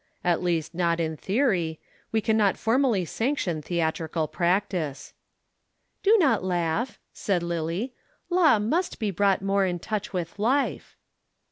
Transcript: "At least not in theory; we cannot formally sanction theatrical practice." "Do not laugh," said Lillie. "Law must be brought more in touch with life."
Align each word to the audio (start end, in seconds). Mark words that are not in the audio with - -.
"At 0.23 0.41
least 0.41 0.73
not 0.73 0.99
in 0.99 1.15
theory; 1.15 1.79
we 2.11 2.21
cannot 2.21 2.57
formally 2.57 3.05
sanction 3.05 3.61
theatrical 3.61 4.27
practice." 4.27 5.13
"Do 6.01 6.17
not 6.17 6.43
laugh," 6.43 6.97
said 7.13 7.43
Lillie. 7.43 7.93
"Law 8.27 8.57
must 8.57 8.97
be 8.97 9.11
brought 9.11 9.43
more 9.43 9.63
in 9.67 9.77
touch 9.77 10.11
with 10.11 10.39
life." 10.39 10.97